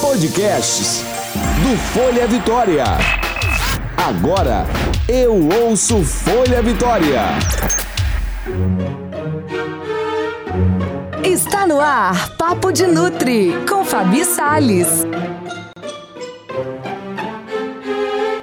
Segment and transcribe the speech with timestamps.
[0.00, 1.04] Podcasts
[1.62, 2.84] do Folha Vitória.
[3.96, 4.66] Agora
[5.08, 7.20] eu ouço Folha Vitória.
[11.22, 15.06] Está no ar Papo de Nutri com Fabi Sales.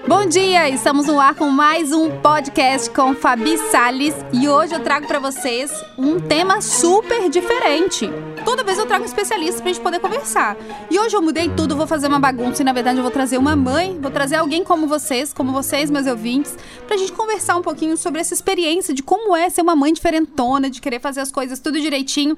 [0.08, 4.80] Bom dia, estamos no ar com mais um podcast com Fabi Sales e hoje eu
[4.80, 8.10] trago para vocês um tema super diferente.
[8.58, 10.58] Toda vez eu trago um especialista pra gente poder conversar.
[10.90, 13.38] E hoje eu mudei tudo, vou fazer uma bagunça e na verdade eu vou trazer
[13.38, 16.58] uma mãe, vou trazer alguém como vocês, como vocês, meus ouvintes,
[16.88, 20.72] pra gente conversar um pouquinho sobre essa experiência de como é ser uma mãe diferentona,
[20.72, 22.36] de querer fazer as coisas tudo direitinho.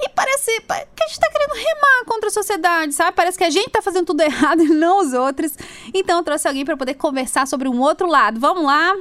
[0.00, 3.12] E parece que a gente tá querendo remar contra a sociedade, sabe?
[3.12, 5.52] Parece que a gente tá fazendo tudo errado e não os outros.
[5.92, 8.40] Então eu trouxe alguém para poder conversar sobre um outro lado.
[8.40, 8.94] Vamos lá?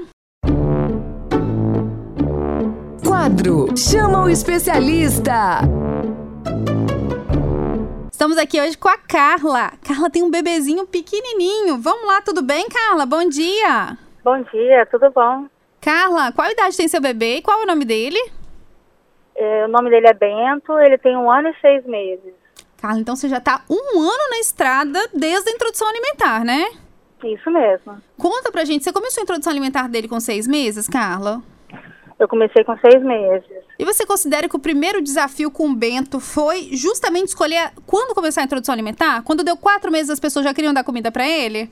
[3.05, 5.61] Quadro Chama o Especialista.
[8.17, 9.73] Estamos aqui hoje com a Carla.
[9.87, 11.77] Carla tem um bebezinho pequenininho.
[11.77, 13.05] Vamos lá, tudo bem, Carla?
[13.05, 13.95] Bom dia.
[14.23, 15.45] Bom dia, tudo bom?
[15.79, 18.17] Carla, qual idade tem seu bebê e qual é o nome dele?
[19.35, 22.33] É, o nome dele é Bento, ele tem um ano e seis meses.
[22.81, 26.71] Carla, então você já está um ano na estrada desde a introdução alimentar, né?
[27.23, 28.01] Isso mesmo.
[28.17, 31.43] Conta pra gente, você começou a introdução alimentar dele com seis meses, Carla?
[32.19, 33.47] Eu comecei com seis meses.
[33.77, 38.41] E você considera que o primeiro desafio com o Bento foi justamente escolher quando começar
[38.41, 39.23] a introdução alimentar?
[39.23, 41.69] Quando deu quatro meses as pessoas já queriam dar comida para ele?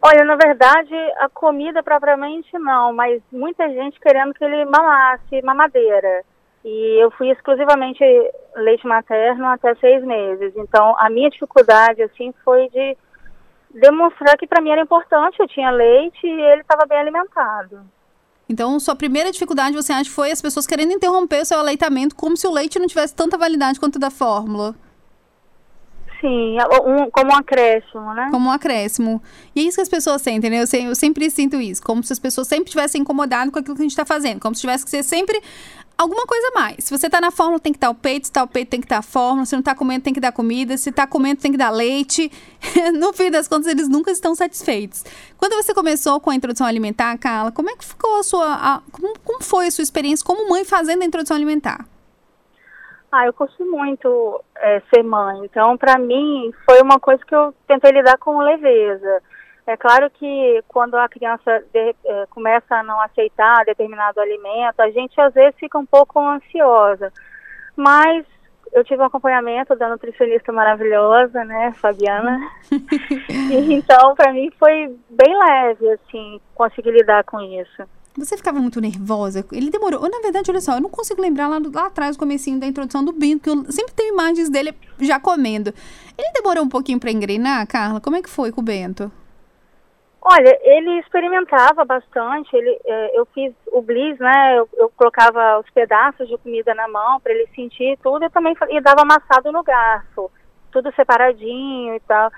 [0.00, 6.22] Olha, na verdade, a comida propriamente não, mas muita gente querendo que ele mamasse mamadeira.
[6.64, 8.04] E eu fui exclusivamente
[8.54, 10.52] leite materno até seis meses.
[10.56, 12.96] Então, a minha dificuldade, assim, foi de
[13.70, 17.80] demonstrar que para mim era importante, eu tinha leite e ele estava bem alimentado.
[18.48, 22.36] Então, sua primeira dificuldade, você acha, foi as pessoas querendo interromper o seu aleitamento como
[22.36, 24.74] se o leite não tivesse tanta validade quanto da fórmula?
[26.20, 28.28] Sim, um, como um acréscimo, né?
[28.30, 29.22] Como um acréscimo.
[29.54, 30.62] E é isso que as pessoas sentem, né?
[30.62, 31.82] Eu, eu sempre sinto isso.
[31.82, 34.40] Como se as pessoas sempre tivessem incomodado com aquilo que a gente está fazendo.
[34.40, 35.40] Como se tivesse que ser sempre
[35.96, 36.84] alguma coisa mais.
[36.84, 38.26] Se você tá na fórmula, tem que estar o peito.
[38.26, 39.46] Se tá o peito, tem que estar a fórmula.
[39.46, 40.76] Se não tá comendo, tem que dar comida.
[40.76, 42.30] Se tá comendo, tem que dar leite.
[42.94, 45.04] no fim das contas, eles nunca estão satisfeitos.
[45.38, 48.54] Quando você começou com a introdução alimentar, Carla, como é que ficou a sua.
[48.54, 51.86] A, como, como foi a sua experiência como mãe fazendo a introdução alimentar?
[53.10, 55.44] Ah, eu curti muito é, ser mãe.
[55.44, 59.22] Então, para mim, foi uma coisa que eu tentei lidar com leveza.
[59.66, 64.90] É claro que quando a criança de, é, começa a não aceitar determinado alimento, a
[64.90, 67.12] gente às vezes fica um pouco ansiosa.
[67.74, 68.24] Mas
[68.72, 72.38] eu tive um acompanhamento da nutricionista maravilhosa, né, Fabiana.
[72.70, 77.82] e, então, para mim foi bem leve, assim, conseguir lidar com isso.
[78.16, 79.44] Você ficava muito nervosa?
[79.52, 80.00] Ele demorou.
[80.08, 83.04] Na verdade, olha só, eu não consigo lembrar lá, lá atrás, o comecinho da introdução
[83.04, 85.74] do Bento, que eu sempre tenho imagens dele já comendo.
[86.16, 88.00] Ele demorou um pouquinho para engrenar, Carla?
[88.00, 89.10] Como é que foi com o Bento?
[90.20, 92.54] Olha, ele experimentava bastante.
[92.56, 94.58] Ele, é, eu fiz o bliss, né?
[94.58, 98.24] Eu, eu, colocava os pedaços de comida na mão para ele sentir tudo.
[98.24, 100.30] Eu também e dava amassado no garfo,
[100.72, 102.30] tudo separadinho e tal.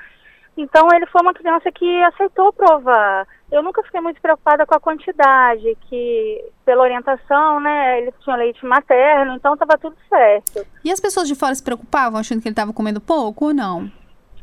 [0.59, 3.27] Então ele foi uma criança que aceitou provar.
[3.51, 8.03] Eu nunca fiquei muito preocupada com a quantidade, que pela orientação, né?
[8.03, 10.67] Ele tinha leite materno, então estava tudo certo.
[10.85, 13.91] E as pessoas de fora se preocupavam, achando que ele estava comendo pouco ou não?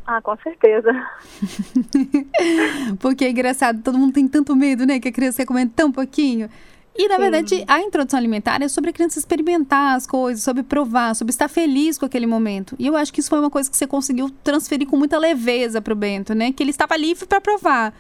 [0.08, 0.92] Ah, com certeza.
[3.00, 5.00] Porque é engraçado, todo mundo tem tanto medo, né?
[5.00, 6.50] Que a criança ia comendo tão pouquinho.
[6.98, 7.22] E, na Sim.
[7.22, 11.50] verdade, a introdução alimentar é sobre a criança experimentar as coisas, sobre provar, sobre estar
[11.50, 12.76] feliz com aquele momento.
[12.80, 15.82] E eu acho que isso foi uma coisa que você conseguiu transferir com muita leveza
[15.82, 16.54] para o Bento, né?
[16.54, 17.94] Que ele estava livre para provar.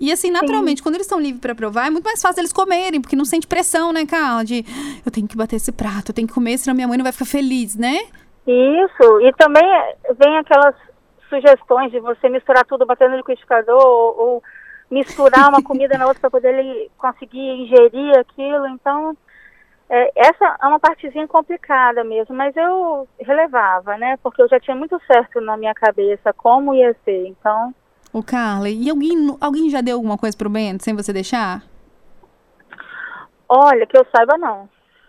[0.00, 0.82] E assim, naturalmente, Sim.
[0.82, 3.46] quando eles estão livres para provar, é muito mais fácil eles comerem, porque não sente
[3.46, 4.42] pressão, né, Carla?
[4.44, 4.64] De
[5.04, 7.12] eu tenho que bater esse prato, eu tenho que comer, senão minha mãe não vai
[7.12, 7.98] ficar feliz, né?
[8.46, 9.20] Isso.
[9.20, 9.62] E também
[10.18, 10.74] vem aquelas
[11.30, 14.42] sugestões de você misturar tudo, bater no liquidificador ou, ou
[14.90, 18.66] misturar uma comida na outra para poder ele conseguir ingerir aquilo.
[18.66, 19.16] Então,
[19.88, 24.18] é, essa é uma partezinha complicada mesmo, mas eu relevava, né?
[24.22, 27.26] Porque eu já tinha muito certo na minha cabeça como ia ser.
[27.26, 27.74] Então.
[28.12, 31.62] O Carla, e alguém, alguém já deu alguma coisa pro Bento sem você deixar?
[33.48, 34.68] Olha, que eu saiba não.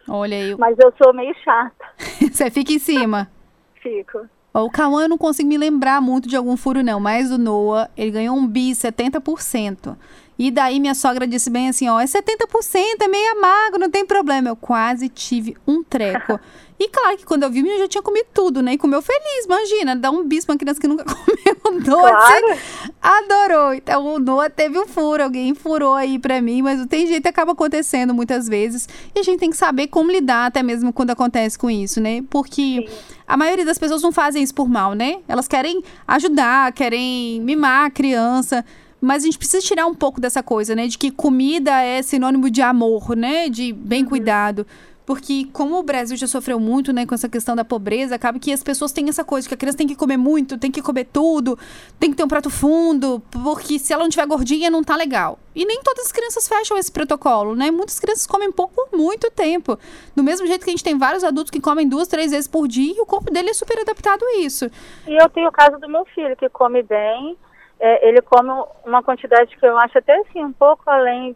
[0.10, 0.56] Olha aí.
[0.58, 1.86] Mas eu sou meio chata.
[2.32, 3.30] você fica em cima?
[3.76, 4.28] Fico.
[4.54, 7.90] O Cauã eu não consigo me lembrar muito de algum furo, não, mas o Noah,
[7.96, 9.96] ele ganhou um bi 70%.
[10.38, 14.06] E daí minha sogra disse bem assim, ó, é 70%, é meio amargo, não tem
[14.06, 14.50] problema.
[14.50, 16.40] Eu quase tive um treco.
[16.80, 18.74] e claro que quando eu vi, eu já tinha comido tudo, né?
[18.74, 21.06] E comeu feliz, imagina, dar um bis pra uma criança que nunca
[21.64, 22.58] comeu Noah claro.
[23.02, 23.74] Adorou.
[23.74, 27.26] Então o Noah teve um furo, alguém furou aí pra mim, mas não tem jeito,
[27.28, 28.88] acaba acontecendo muitas vezes.
[29.16, 32.24] E a gente tem que saber como lidar até mesmo quando acontece com isso, né?
[32.30, 32.88] Porque Sim.
[33.28, 35.18] a maioria das pessoas não fazem isso por mal, né?
[35.28, 38.64] Elas querem ajudar, querem mimar a criança.
[39.04, 40.86] Mas a gente precisa tirar um pouco dessa coisa, né?
[40.86, 43.50] De que comida é sinônimo de amor, né?
[43.50, 44.10] De bem uhum.
[44.10, 44.68] cuidado.
[45.12, 48.50] Porque como o Brasil já sofreu muito, né, com essa questão da pobreza, acaba que
[48.54, 51.04] as pessoas têm essa coisa que a criança tem que comer muito, tem que comer
[51.04, 51.60] tudo,
[52.00, 55.38] tem que ter um prato fundo, porque se ela não tiver gordinha não tá legal.
[55.54, 57.70] E nem todas as crianças fecham esse protocolo, né?
[57.72, 59.78] Muitas crianças comem pouco por muito tempo.
[60.16, 62.66] Do mesmo jeito que a gente tem vários adultos que comem duas, três vezes por
[62.66, 64.72] dia e o corpo dele é super adaptado a isso.
[65.06, 67.38] E eu tenho o caso do meu filho, que come bem,
[67.82, 68.50] é, ele come
[68.86, 71.36] uma quantidade que eu acho até assim um pouco além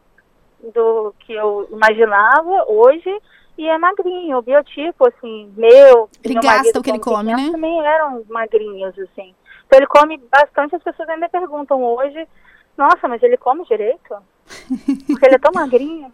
[0.74, 3.14] do que eu imaginava hoje
[3.58, 6.10] e é magrinho, o biotipo, assim, meu.
[6.24, 7.50] Ele gasta o que ele come, né?
[7.52, 9.34] Também eram magrinhos, assim.
[9.66, 12.28] Então ele come bastante, as pessoas ainda perguntam hoje,
[12.78, 14.16] nossa, mas ele come direito?
[15.08, 16.12] Porque ele é tão magrinho.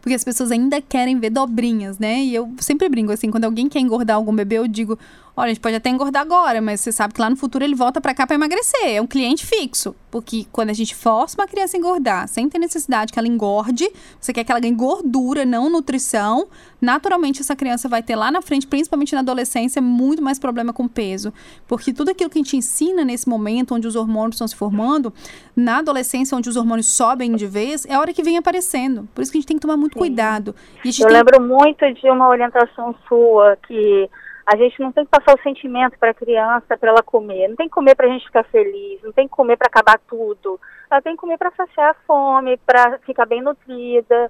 [0.00, 2.16] Porque as pessoas ainda querem ver dobrinhas, né?
[2.20, 4.98] E eu sempre brinco assim, quando alguém quer engordar algum bebê, eu digo:
[5.36, 7.74] olha, a gente pode até engordar agora, mas você sabe que lá no futuro ele
[7.74, 8.96] volta para cá para emagrecer.
[8.96, 9.94] É um cliente fixo.
[10.10, 13.88] Porque quando a gente força uma criança a engordar, sem ter necessidade que ela engorde,
[14.20, 16.48] você quer que ela ganhe gordura, não nutrição,
[16.80, 20.88] naturalmente essa criança vai ter lá na frente, principalmente na adolescência, muito mais problema com
[20.88, 21.32] peso.
[21.68, 25.12] Porque tudo aquilo que a gente ensina nesse momento, onde os hormônios estão se formando,
[25.54, 29.08] na adolescência, onde os hormônios sobem de vez, é a hora que vem aparecendo.
[29.14, 30.00] Por isso que a gente tem que tomar muito Sim.
[30.00, 30.54] cuidado.
[30.84, 31.06] Eu tem...
[31.06, 34.10] lembro muito de uma orientação sua que
[34.50, 37.46] a gente não tem que passar o sentimento para a criança para ela comer.
[37.46, 39.96] Não tem que comer para a gente ficar feliz, não tem que comer para acabar
[40.08, 40.60] tudo.
[40.90, 44.28] Ela tem que comer para saciar a fome, para ficar bem nutrida.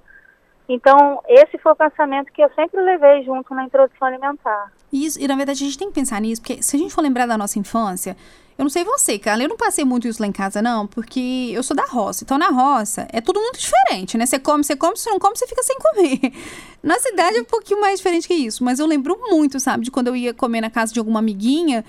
[0.69, 4.71] Então, esse foi o pensamento que eu sempre levei junto na introdução alimentar.
[4.91, 7.01] Isso, e na verdade a gente tem que pensar nisso, porque se a gente for
[7.01, 8.17] lembrar da nossa infância,
[8.57, 11.51] eu não sei você, cara, eu não passei muito isso lá em casa, não, porque
[11.53, 12.23] eu sou da roça.
[12.23, 14.25] Então, na roça, é tudo muito diferente, né?
[14.25, 16.33] Você come, você come, se não come, você fica sem comer.
[16.83, 19.91] Na cidade é um pouquinho mais diferente que isso, mas eu lembro muito, sabe, de
[19.91, 21.85] quando eu ia comer na casa de alguma amiguinha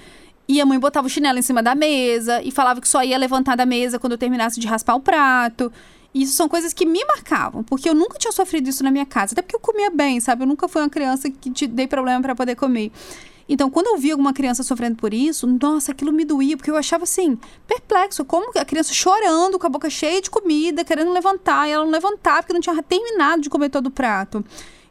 [0.48, 3.16] e a mãe botava o chinelo em cima da mesa e falava que só ia
[3.16, 5.72] levantar da mesa quando eu terminasse de raspar o prato.
[6.14, 9.32] Isso são coisas que me marcavam, porque eu nunca tinha sofrido isso na minha casa,
[9.32, 10.42] até porque eu comia bem, sabe?
[10.42, 12.92] Eu nunca fui uma criança que te dei problema para poder comer.
[13.48, 16.76] Então, quando eu via alguma criança sofrendo por isso, nossa, aquilo me doía, porque eu
[16.76, 21.68] achava assim, perplexo, como a criança chorando, com a boca cheia de comida, querendo levantar,
[21.68, 24.44] e ela não levantava porque não tinha terminado de comer todo o prato.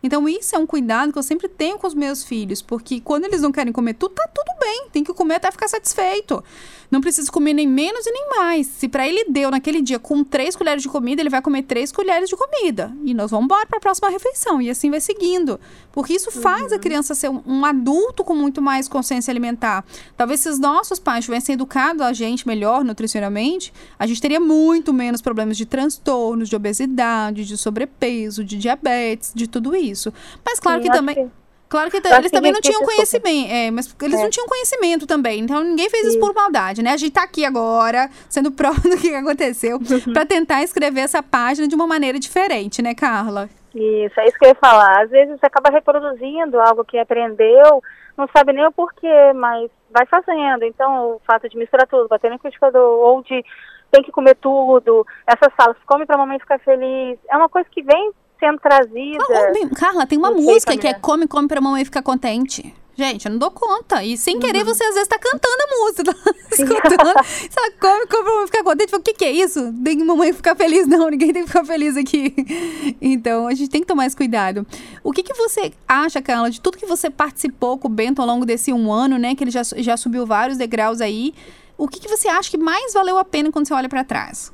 [0.04, 3.26] Então, isso é um cuidado que eu sempre tenho com os meus filhos, porque quando
[3.26, 6.44] eles não querem comer tudo, tá tudo bem, tem que comer até ficar satisfeito.
[6.92, 8.68] Não precisa comer nem menos e nem mais.
[8.68, 11.90] Se para ele deu naquele dia com três colheres de comida, ele vai comer três
[11.90, 12.94] colheres de comida.
[13.06, 14.62] E nós vamos embora para a próxima refeição.
[14.62, 15.58] E assim vai seguindo.
[15.94, 16.76] Porque isso faz uhum.
[16.76, 19.86] a criança ser um, um, adulto com muito mais consciência alimentar.
[20.18, 24.94] Talvez se os nossos pais tivessem educado a gente melhor nutricionalmente, a gente teria muito
[24.94, 30.14] menos problemas de transtornos, de obesidade, de sobrepeso, de diabetes, de tudo isso.
[30.46, 31.16] Mas claro Sim, que também.
[31.16, 31.41] Que
[31.72, 34.24] Claro que eles também não tinham conhecimento, é, mas eles é.
[34.24, 35.40] não tinham conhecimento também.
[35.40, 36.92] Então ninguém fez isso por maldade, né?
[36.92, 40.12] A gente tá aqui agora, sendo prova do que aconteceu, uhum.
[40.12, 43.50] para tentar escrever essa página de uma maneira diferente, né, Carla?
[43.74, 45.04] Isso, é isso que eu ia falar.
[45.04, 47.82] Às vezes você acaba reproduzindo algo que aprendeu,
[48.18, 50.66] não sabe nem o porquê, mas vai fazendo.
[50.66, 53.46] Então, o fato de misturar tudo, bater no liquidificador, ou de
[53.90, 57.82] tem que comer tudo, essas salas, come pra mamãe ficar feliz, é uma coisa que
[57.82, 59.24] vem sendo trazida.
[59.24, 62.74] Oh, Carla, tem uma música que é Come, Come pra Mamãe Ficar Contente.
[62.94, 64.04] Gente, eu não dou conta.
[64.04, 64.66] E sem querer, uhum.
[64.66, 66.14] você às vezes tá cantando a música.
[66.14, 67.26] Tá escutando.
[67.26, 68.96] Se ela come, come pra mamãe ficar contente.
[68.96, 69.74] O que, que é isso?
[69.84, 71.10] Tem que mamãe ficar feliz, não.
[71.10, 72.34] Ninguém tem que ficar feliz aqui.
[73.02, 74.66] Então, a gente tem que tomar esse cuidado.
[75.04, 78.28] O que, que você acha, Carla, de tudo que você participou com o Bento ao
[78.28, 79.34] longo desse um ano, né?
[79.34, 81.34] Que ele já, já subiu vários degraus aí.
[81.78, 84.52] O que, que você acha que mais valeu a pena quando você olha para trás?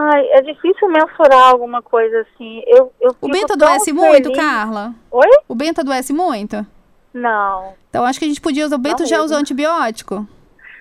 [0.00, 2.62] Ai, é difícil mensurar alguma coisa assim.
[2.68, 4.00] Eu, eu o Bento adoece feliz.
[4.00, 4.94] muito, Carla?
[5.10, 5.28] Oi?
[5.48, 6.64] O Bento adoece muito?
[7.12, 7.74] Não.
[7.90, 8.76] Então acho que a gente podia usar.
[8.76, 10.24] O Bento já usou antibiótico?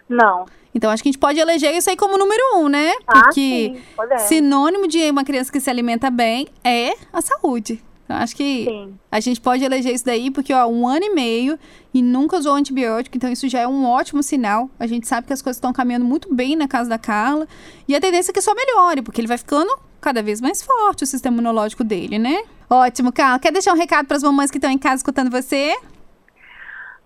[0.07, 0.45] Não.
[0.75, 2.91] Então acho que a gente pode eleger isso aí como número um, né?
[3.07, 7.83] Ah, Porque ah, sim, sinônimo de uma criança que se alimenta bem é a saúde.
[8.07, 8.97] Então, acho que Sim.
[9.11, 11.59] a gente pode eleger isso daí, porque, ó, um ano e meio
[11.93, 14.69] e nunca usou antibiótico, então isso já é um ótimo sinal.
[14.79, 17.45] A gente sabe que as coisas estão caminhando muito bem na casa da Carla.
[17.85, 21.03] E a tendência é que só melhore, porque ele vai ficando cada vez mais forte,
[21.03, 22.43] o sistema imunológico dele, né?
[22.69, 23.39] Ótimo, Carla.
[23.39, 25.75] Quer deixar um recado para as mamães que estão em casa escutando você?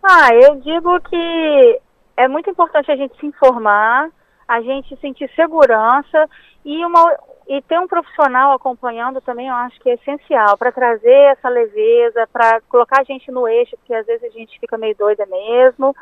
[0.03, 1.79] Ah, eu digo que
[2.15, 4.07] é muito importante a gente se informar,
[4.51, 6.29] a gente sentir segurança
[6.65, 7.17] e uma,
[7.47, 12.27] e ter um profissional acompanhando também eu acho que é essencial para trazer essa leveza,
[12.31, 15.95] para colocar a gente no eixo, porque às vezes a gente fica meio doida mesmo.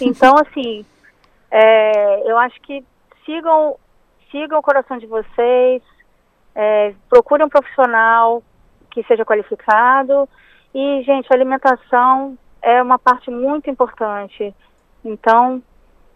[0.00, 0.84] Então, assim,
[1.52, 2.84] É, eu acho que
[3.26, 3.76] sigam,
[4.30, 5.82] sigam o coração de vocês,
[6.54, 8.40] é, procurem um profissional
[8.90, 10.28] que seja qualificado
[10.72, 14.54] e, gente, a alimentação é uma parte muito importante.
[15.04, 15.60] Então,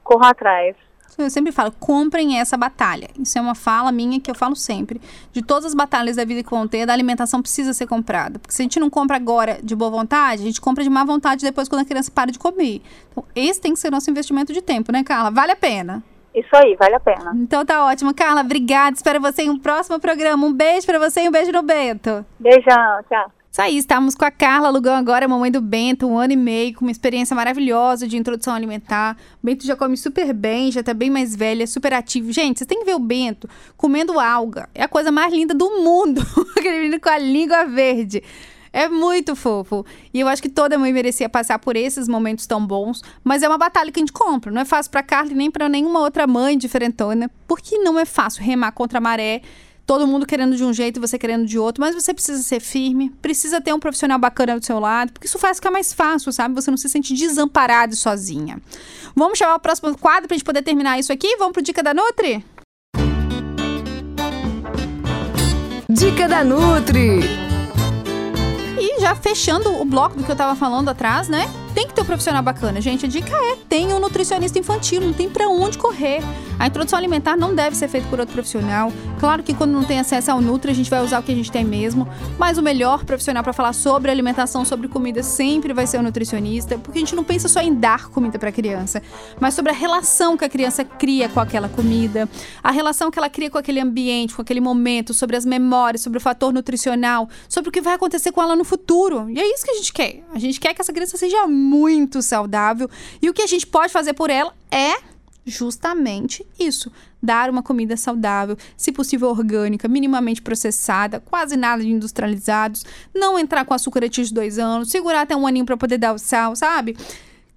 [0.05, 0.77] corram atrás.
[1.17, 3.09] Eu sempre falo, comprem essa batalha.
[3.19, 5.01] Isso é uma fala minha que eu falo sempre.
[5.33, 8.39] De todas as batalhas da vida que vão ter, a alimentação precisa ser comprada.
[8.39, 11.05] Porque se a gente não compra agora de boa vontade, a gente compra de má
[11.05, 12.83] vontade depois quando a criança para de comer.
[13.13, 15.31] Então, esse tem que ser nosso investimento de tempo, né, Carla?
[15.31, 16.03] Vale a pena.
[16.35, 17.33] Isso aí, vale a pena.
[17.37, 18.13] Então tá ótimo.
[18.13, 18.97] Carla, obrigada.
[18.97, 20.45] Espero você em um próximo programa.
[20.45, 22.27] Um beijo para você e um beijo no Bento.
[22.41, 23.31] Beijão, tchau.
[23.55, 26.75] Isso aí, estamos com a Carla Lugão agora, mamãe do Bento, um ano e meio,
[26.75, 29.17] com uma experiência maravilhosa de introdução alimentar.
[29.41, 32.33] O Bento já come super bem, já tá bem mais velha, super ativo.
[32.33, 34.69] Gente, vocês têm que ver o Bento comendo alga.
[34.75, 36.21] É a coisa mais linda do mundo.
[36.59, 38.25] Aquele menino com a língua verde.
[38.73, 39.87] É muito fofo.
[40.13, 43.05] E eu acho que toda mãe merecia passar por esses momentos tão bons.
[43.23, 44.51] Mas é uma batalha que a gente compra.
[44.51, 47.31] Não é fácil pra Carla nem pra nenhuma outra mãe diferentona.
[47.47, 49.43] Porque não é fácil remar contra a maré
[49.87, 52.61] todo mundo querendo de um jeito e você querendo de outro, mas você precisa ser
[52.61, 56.33] firme, precisa ter um profissional bacana do seu lado, porque isso faz ficar mais fácil,
[56.33, 56.55] sabe?
[56.55, 58.61] Você não se sente desamparado e sozinha.
[59.15, 61.37] Vamos chamar o próximo quadro pra gente poder terminar isso aqui?
[61.37, 62.45] Vamos pro Dica da Nutri?
[65.89, 67.21] Dica da Nutri!
[68.77, 71.49] E já fechando o bloco do que eu tava falando atrás, né?
[71.75, 73.07] Tem que ter um profissional bacana, gente.
[73.07, 76.23] A dica é: tem um nutricionista infantil, não tem para onde correr.
[76.59, 78.93] A introdução alimentar não deve ser feita por outro profissional.
[79.25, 81.35] Claro que quando não tem acesso ao Nutri, a gente vai usar o que a
[81.35, 82.07] gente tem mesmo,
[82.39, 86.77] mas o melhor profissional para falar sobre alimentação, sobre comida, sempre vai ser o nutricionista,
[86.77, 89.03] porque a gente não pensa só em dar comida para a criança,
[89.41, 92.29] mas sobre a relação que a criança cria com aquela comida,
[92.63, 96.19] a relação que ela cria com aquele ambiente, com aquele momento, sobre as memórias, sobre
[96.19, 99.31] o fator nutricional, sobre o que vai acontecer com ela no futuro.
[99.31, 100.23] E é isso que a gente quer.
[100.35, 102.91] A gente quer que essa criança seja muito saudável.
[103.23, 105.14] E o que a gente pode fazer por ela é
[105.45, 106.91] justamente isso:
[107.23, 112.85] dar uma comida saudável, se possível orgânica, minimamente processada, quase nada de industrializados,
[113.15, 116.15] não entrar com açúcar antes de dois anos, segurar até um aninho para poder dar
[116.15, 116.97] o sal, sabe?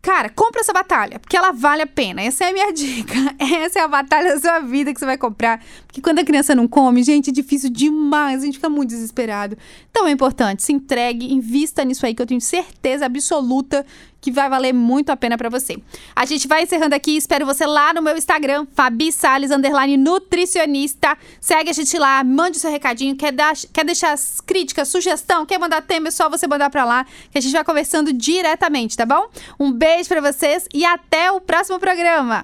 [0.08, 2.22] Cara, compra essa batalha, porque ela vale a pena.
[2.22, 3.14] Essa é a minha dica.
[3.38, 5.62] Essa é a batalha da sua vida que você vai comprar.
[5.86, 8.42] Porque quando a criança não come, gente, é difícil demais.
[8.42, 9.58] A gente fica muito desesperado.
[9.92, 13.86] Então é importante, se entregue, invista nisso aí, que eu tenho certeza absoluta
[14.28, 15.78] que vai valer muito a pena para você.
[16.14, 21.18] A gente vai encerrando aqui, espero você lá no meu Instagram, Fabi Salles, underline nutricionista.
[21.40, 25.58] Segue a gente lá, mande o seu recadinho, quer, dar, quer deixar críticas, sugestão, quer
[25.58, 29.06] mandar tema, é só você mandar pra lá, que a gente vai conversando diretamente, tá
[29.06, 29.30] bom?
[29.58, 32.44] Um beijo para vocês e até o próximo programa.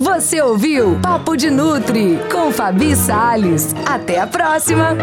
[0.00, 3.74] Você ouviu Papo de Nutri com Fabi Salles.
[3.84, 4.96] Até a próxima!